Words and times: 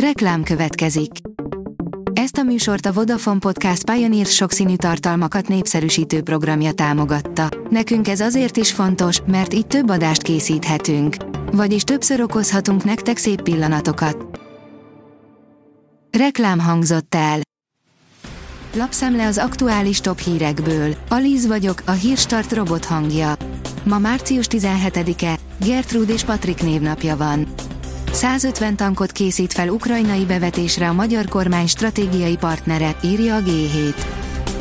Reklám 0.00 0.42
következik. 0.42 1.10
Ezt 2.12 2.36
a 2.36 2.42
műsort 2.42 2.86
a 2.86 2.92
Vodafone 2.92 3.38
Podcast 3.38 3.90
Pioneer 3.90 4.26
sokszínű 4.26 4.76
tartalmakat 4.76 5.48
népszerűsítő 5.48 6.22
programja 6.22 6.72
támogatta. 6.72 7.48
Nekünk 7.70 8.08
ez 8.08 8.20
azért 8.20 8.56
is 8.56 8.72
fontos, 8.72 9.20
mert 9.26 9.54
így 9.54 9.66
több 9.66 9.90
adást 9.90 10.22
készíthetünk. 10.22 11.16
Vagyis 11.52 11.82
többször 11.82 12.20
okozhatunk 12.20 12.84
nektek 12.84 13.16
szép 13.16 13.42
pillanatokat. 13.42 14.40
Reklám 16.18 16.58
hangzott 16.60 17.14
el. 17.14 17.40
Lapszemle 18.74 19.26
az 19.26 19.38
aktuális 19.38 20.00
top 20.00 20.18
hírekből. 20.18 20.94
Alíz 21.08 21.46
vagyok, 21.46 21.82
a 21.86 21.90
hírstart 21.90 22.52
robot 22.52 22.84
hangja. 22.84 23.36
Ma 23.84 23.98
március 23.98 24.46
17-e, 24.50 25.38
Gertrud 25.64 26.08
és 26.08 26.24
Patrik 26.24 26.62
névnapja 26.62 27.16
van. 27.16 27.46
150 28.16 28.76
tankot 28.76 29.12
készít 29.12 29.52
fel 29.52 29.68
ukrajnai 29.68 30.24
bevetésre 30.24 30.88
a 30.88 30.92
magyar 30.92 31.24
kormány 31.24 31.66
stratégiai 31.66 32.36
partnere, 32.36 32.96
írja 33.02 33.36
a 33.36 33.40
G7. 33.40 33.94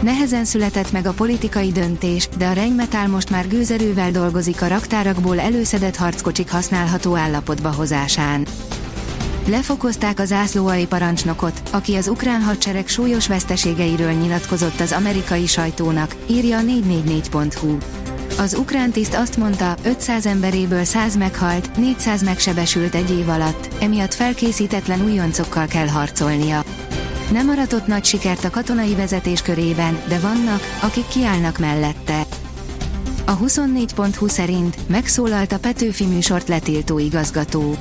Nehezen 0.01 0.45
született 0.45 0.91
meg 0.91 1.05
a 1.05 1.13
politikai 1.13 1.71
döntés, 1.71 2.29
de 2.37 2.47
a 2.47 2.53
Rheinmetall 2.53 3.07
most 3.07 3.29
már 3.29 3.47
gőzerővel 3.47 4.11
dolgozik 4.11 4.61
a 4.61 4.67
raktárakból 4.67 5.39
előszedett 5.39 5.95
harckocsik 5.95 6.51
használható 6.51 7.15
állapotba 7.15 7.71
hozásán. 7.71 8.45
Lefokozták 9.47 10.19
az 10.19 10.27
zászlóai 10.27 10.85
parancsnokot, 10.85 11.61
aki 11.71 11.95
az 11.95 12.07
ukrán 12.07 12.41
hadsereg 12.41 12.87
súlyos 12.87 13.27
veszteségeiről 13.27 14.11
nyilatkozott 14.11 14.79
az 14.79 14.91
amerikai 14.91 15.45
sajtónak, 15.45 16.15
írja 16.27 16.57
a 16.57 16.61
444.hu. 16.61 17.77
Az 18.37 18.53
ukrán 18.53 18.91
tiszt 18.91 19.13
azt 19.13 19.37
mondta, 19.37 19.75
500 19.83 20.25
emberéből 20.25 20.83
100 20.83 21.17
meghalt, 21.17 21.77
400 21.77 22.23
megsebesült 22.23 22.95
egy 22.95 23.11
év 23.11 23.29
alatt, 23.29 23.69
emiatt 23.81 24.13
felkészítetlen 24.13 25.03
újoncokkal 25.03 25.65
kell 25.65 25.87
harcolnia. 25.87 26.63
Nem 27.31 27.49
aratott 27.49 27.87
nagy 27.87 28.05
sikert 28.05 28.43
a 28.43 28.49
katonai 28.49 28.95
vezetés 28.95 29.41
körében, 29.41 29.99
de 30.07 30.19
vannak, 30.19 30.61
akik 30.81 31.07
kiállnak 31.07 31.57
mellette. 31.57 32.25
A 33.25 33.37
24.20 33.37 34.29
szerint 34.29 34.89
megszólalt 34.89 35.51
a 35.51 35.59
Petőfi 35.59 36.05
műsort 36.05 36.47
letiltó 36.47 36.99
igazgató. 36.99 37.75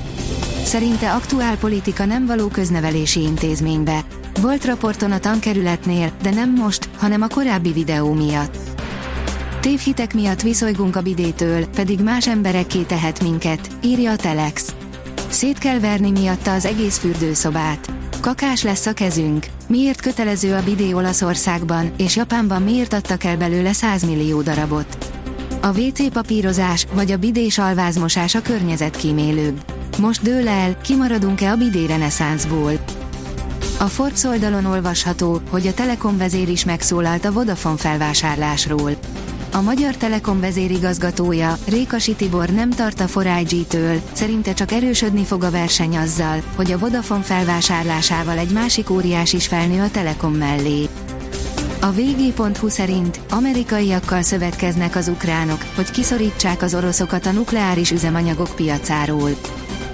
Szerinte 0.63 1.13
aktuál 1.13 1.57
politika 1.57 2.05
nem 2.05 2.25
való 2.25 2.47
köznevelési 2.47 3.21
intézménybe. 3.21 3.99
Volt 4.41 4.65
raporton 4.65 5.11
a 5.11 5.19
tankerületnél, 5.19 6.11
de 6.21 6.29
nem 6.29 6.53
most, 6.53 6.89
hanem 6.97 7.21
a 7.21 7.27
korábbi 7.27 7.71
videó 7.71 8.13
miatt. 8.13 8.64
Tévhitek 9.65 10.13
miatt 10.13 10.41
viszolygunk 10.41 10.95
a 10.95 11.01
bidétől, 11.01 11.65
pedig 11.65 11.99
más 11.99 12.27
emberekké 12.27 12.81
tehet 12.81 13.21
minket, 13.21 13.69
írja 13.83 14.11
a 14.11 14.15
Telex. 14.15 14.75
Szét 15.29 15.57
kell 15.57 15.79
verni 15.79 16.11
miatta 16.11 16.53
az 16.53 16.65
egész 16.65 16.97
fürdőszobát. 16.97 17.91
Kakás 18.21 18.63
lesz 18.63 18.85
a 18.85 18.93
kezünk. 18.93 19.45
Miért 19.67 20.01
kötelező 20.01 20.53
a 20.53 20.63
bidé 20.63 20.93
Olaszországban, 20.93 21.91
és 21.97 22.15
Japánban 22.15 22.61
miért 22.61 22.93
adtak 22.93 23.23
el 23.23 23.37
belőle 23.37 23.73
100 23.73 24.05
millió 24.05 24.41
darabot? 24.41 25.13
A 25.61 25.79
WC 25.79 26.11
papírozás, 26.11 26.85
vagy 26.93 27.11
a 27.11 27.17
bidés 27.17 27.57
alvázmosás 27.57 28.35
a 28.35 28.41
környezetkímélőbb. 28.41 29.63
Most 29.99 30.21
dől 30.21 30.47
el, 30.47 30.77
kimaradunk-e 30.81 31.51
a 31.51 31.55
bidé 31.55 31.85
reneszánszból. 31.85 32.71
A 33.79 33.85
Forbes 33.85 34.23
oldalon 34.23 34.65
olvasható, 34.65 35.41
hogy 35.49 35.67
a 35.67 35.73
Telekom 35.73 36.17
vezér 36.17 36.49
is 36.49 36.65
megszólalt 36.65 37.25
a 37.25 37.31
Vodafone 37.31 37.77
felvásárlásról. 37.77 38.91
A 39.55 39.61
Magyar 39.61 39.97
Telekom 39.97 40.39
vezérigazgatója, 40.39 41.57
Rékasi 41.67 42.15
Tibor 42.15 42.49
nem 42.49 42.69
tart 42.69 42.99
a 42.99 43.07
4G-től, 43.07 43.99
szerinte 44.11 44.53
csak 44.53 44.71
erősödni 44.71 45.23
fog 45.23 45.43
a 45.43 45.51
verseny 45.51 45.97
azzal, 45.97 46.41
hogy 46.55 46.71
a 46.71 46.77
Vodafone 46.77 47.23
felvásárlásával 47.23 48.37
egy 48.37 48.51
másik 48.51 48.89
óriás 48.89 49.33
is 49.33 49.47
felnő 49.47 49.81
a 49.81 49.91
Telekom 49.91 50.33
mellé. 50.33 50.89
A 51.81 51.91
vg.hu 51.91 52.67
szerint 52.67 53.19
amerikaiakkal 53.29 54.21
szövetkeznek 54.21 54.95
az 54.95 55.07
ukránok, 55.07 55.65
hogy 55.75 55.91
kiszorítsák 55.91 56.61
az 56.61 56.75
oroszokat 56.75 57.25
a 57.25 57.31
nukleáris 57.31 57.91
üzemanyagok 57.91 58.55
piacáról. 58.55 59.29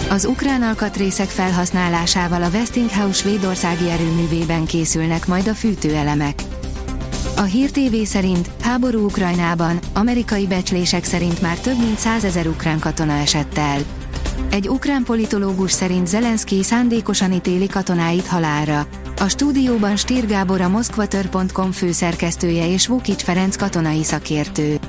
Az 0.09 0.25
ukrán 0.25 0.61
alkatrészek 0.61 1.29
felhasználásával 1.29 2.43
a 2.43 2.49
Westinghouse 2.49 3.19
svédországi 3.19 3.89
erőművében 3.89 4.65
készülnek 4.65 5.27
majd 5.27 5.47
a 5.47 5.53
fűtőelemek. 5.53 6.50
A 7.35 7.41
Hír 7.41 7.71
TV 7.71 7.95
szerint 8.03 8.49
háború 8.61 9.05
Ukrajnában, 9.05 9.79
amerikai 9.93 10.47
becslések 10.47 11.03
szerint 11.03 11.41
már 11.41 11.57
több 11.57 11.77
mint 11.77 11.97
százezer 11.97 12.47
ukrán 12.47 12.79
katona 12.79 13.13
esett 13.13 13.57
el. 13.57 13.79
Egy 14.51 14.67
ukrán 14.67 15.03
politológus 15.03 15.71
szerint 15.71 16.07
Zelenszky 16.07 16.63
szándékosan 16.63 17.31
ítéli 17.31 17.67
katonáit 17.67 18.27
halálra. 18.27 18.87
A 19.19 19.27
stúdióban 19.27 19.95
Stír 19.95 20.25
Gábor 20.25 20.61
a 20.61 20.69
moszkvatör.com 20.69 21.71
főszerkesztője 21.71 22.67
és 22.67 22.87
Vukic 22.87 23.23
Ferenc 23.23 23.55
katonai 23.55 24.03
szakértő. 24.03 24.79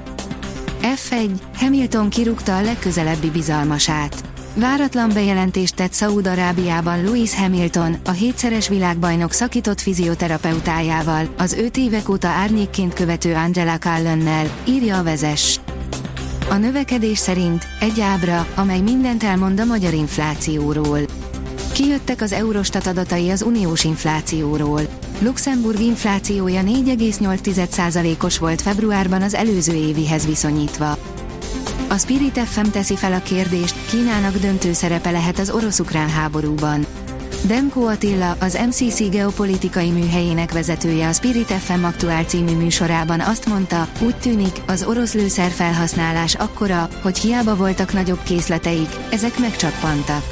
F1, 0.83 1.31
Hamilton 1.55 2.09
kirúgta 2.09 2.57
a 2.57 2.63
legközelebbi 2.63 3.31
bizalmasát. 3.31 4.32
Váratlan 4.55 5.11
bejelentést 5.15 5.75
tett 5.75 5.93
Szaúd-Arábiában 5.93 7.05
Louis 7.05 7.35
Hamilton, 7.35 7.97
a 8.05 8.11
hétszeres 8.11 8.69
világbajnok 8.69 9.33
szakított 9.33 9.81
fizioterapeutájával, 9.81 11.29
az 11.37 11.53
öt 11.53 11.77
évek 11.77 12.09
óta 12.09 12.29
árnyékként 12.29 12.95
követő 12.95 13.35
Angela 13.35 13.79
Callennel, 13.79 14.47
írja 14.65 14.99
a 14.99 15.03
vezes. 15.03 15.61
A 16.51 16.55
növekedés 16.55 17.19
szerint 17.19 17.67
egy 17.81 18.01
ábra, 18.01 18.47
amely 18.55 18.81
mindent 18.81 19.23
elmond 19.23 19.61
a 19.61 19.65
magyar 19.65 19.93
inflációról. 19.93 21.01
Kijöttek 21.73 22.21
az 22.21 22.33
Eurostat 22.33 22.87
adatai 22.87 23.31
az 23.31 23.43
uniós 23.43 23.85
inflációról. 23.85 24.83
Luxemburg 25.19 25.81
inflációja 25.81 26.63
4,8%-os 26.63 28.39
volt 28.39 28.63
februárban 28.63 29.23
az 29.23 29.35
előző 29.35 29.75
évihez 29.75 30.27
viszonyítva. 30.27 30.99
A 31.93 31.99
Spirit 31.99 32.39
FM 32.39 32.71
teszi 32.71 32.97
fel 32.97 33.13
a 33.13 33.23
kérdést, 33.23 33.75
Kínának 33.91 34.37
döntő 34.37 34.73
szerepe 34.73 35.11
lehet 35.11 35.39
az 35.39 35.51
orosz-ukrán 35.51 36.09
háborúban. 36.09 36.87
Demko 37.47 37.81
Attila, 37.87 38.37
az 38.41 38.59
MCC 38.67 39.11
geopolitikai 39.11 39.91
műhelyének 39.91 40.53
vezetője 40.53 41.09
a 41.09 41.13
Spirit 41.13 41.51
FM 41.51 41.85
Aktuál 41.85 42.25
című 42.25 42.57
műsorában 42.57 43.21
azt 43.21 43.47
mondta, 43.47 43.89
úgy 44.01 44.17
tűnik, 44.17 44.57
az 44.67 44.85
orosz 44.85 45.15
lőszer 45.15 45.51
felhasználás 45.51 46.35
akkora, 46.35 46.89
hogy 47.03 47.19
hiába 47.19 47.57
voltak 47.57 47.93
nagyobb 47.93 48.23
készleteik, 48.23 48.89
ezek 49.11 49.39
megcsappantak. 49.39 50.25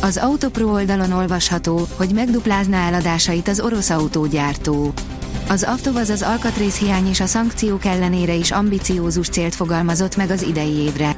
Az 0.00 0.16
Autopro 0.16 0.72
oldalon 0.72 1.12
olvasható, 1.12 1.86
hogy 1.96 2.12
megduplázná 2.14 2.86
eladásait 2.86 3.48
az 3.48 3.60
orosz 3.60 3.90
autógyártó. 3.90 4.92
Az 5.48 5.62
Avtovaz 5.62 6.10
az 6.10 6.22
alkatrészhiány 6.22 7.08
és 7.08 7.20
a 7.20 7.26
szankciók 7.26 7.84
ellenére 7.84 8.34
is 8.34 8.50
ambiciózus 8.50 9.28
célt 9.28 9.54
fogalmazott 9.54 10.16
meg 10.16 10.30
az 10.30 10.42
idei 10.42 10.72
évre. 10.72 11.16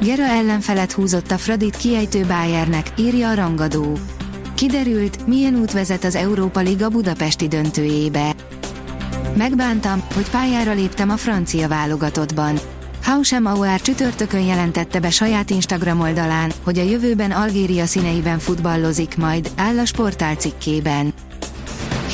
Gera 0.00 0.24
ellenfelet 0.24 0.92
húzott 0.92 1.30
a 1.30 1.38
Fradit 1.38 1.76
kiejtő 1.76 2.24
Bayernek, 2.24 2.92
írja 2.98 3.28
a 3.28 3.34
rangadó. 3.34 3.98
Kiderült, 4.54 5.26
milyen 5.26 5.54
út 5.54 5.72
vezet 5.72 6.04
az 6.04 6.14
Európa 6.14 6.60
Liga 6.60 6.88
budapesti 6.88 7.48
döntőjébe. 7.48 8.34
Megbántam, 9.36 10.02
hogy 10.14 10.30
pályára 10.30 10.72
léptem 10.72 11.10
a 11.10 11.16
francia 11.16 11.68
válogatottban. 11.68 12.58
Hausem 13.02 13.46
Auer 13.46 13.80
csütörtökön 13.80 14.40
jelentette 14.40 15.00
be 15.00 15.10
saját 15.10 15.50
Instagram 15.50 16.00
oldalán, 16.00 16.52
hogy 16.64 16.78
a 16.78 16.82
jövőben 16.82 17.30
Algéria 17.30 17.86
színeiben 17.86 18.38
futballozik 18.38 19.16
majd, 19.16 19.50
áll 19.56 19.78
a 19.78 19.84
sportál 19.84 20.34
cikkében. 20.34 21.12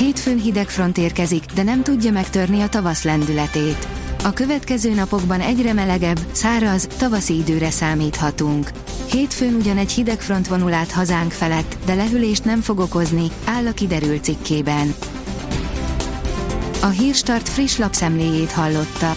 Hétfőn 0.02 0.38
hideg 0.40 0.68
front 0.68 0.98
érkezik, 0.98 1.44
de 1.54 1.62
nem 1.62 1.82
tudja 1.82 2.10
megtörni 2.10 2.60
a 2.60 2.68
tavasz 2.68 3.02
lendületét. 3.04 3.88
A 4.24 4.32
következő 4.32 4.94
napokban 4.94 5.40
egyre 5.40 5.72
melegebb, 5.72 6.18
száraz, 6.32 6.88
tavaszi 6.98 7.34
időre 7.34 7.70
számíthatunk. 7.70 8.70
Hétfőn 9.10 9.54
ugyan 9.54 9.76
egy 9.76 9.92
hideg 9.92 10.20
front 10.20 10.46
vonul 10.48 10.72
át 10.72 10.90
hazánk 10.90 11.32
felett, 11.32 11.76
de 11.84 11.94
lehűlést 11.94 12.44
nem 12.44 12.60
fog 12.60 12.78
okozni, 12.78 13.31
áll 13.44 13.66
a 13.66 13.72
kiderült 13.72 14.25
cikkében. 14.25 14.94
A 16.81 16.88
Hírstart 16.88 17.49
friss 17.49 17.76
lapszemléjét 17.76 18.52
hallotta. 18.52 19.16